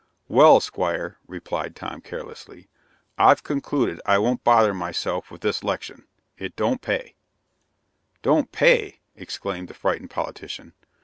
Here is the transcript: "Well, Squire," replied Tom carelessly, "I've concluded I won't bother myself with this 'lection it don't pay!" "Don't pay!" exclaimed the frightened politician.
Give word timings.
"Well, 0.27 0.59
Squire," 0.59 1.19
replied 1.27 1.75
Tom 1.75 2.01
carelessly, 2.01 2.67
"I've 3.19 3.43
concluded 3.43 4.01
I 4.03 4.17
won't 4.17 4.43
bother 4.43 4.73
myself 4.73 5.29
with 5.29 5.41
this 5.41 5.63
'lection 5.63 6.05
it 6.39 6.55
don't 6.55 6.81
pay!" 6.81 7.13
"Don't 8.23 8.51
pay!" 8.51 8.97
exclaimed 9.15 9.67
the 9.67 9.75
frightened 9.75 10.09
politician. 10.09 10.73